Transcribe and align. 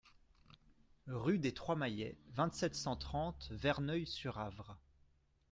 Rue 1.05 1.37
des 1.37 1.53
Trois 1.53 1.75
Maillets, 1.75 2.17
vingt-sept, 2.31 2.73
cent 2.73 2.95
trente 2.95 3.47
Verneuil-sur-Avre 3.51 4.79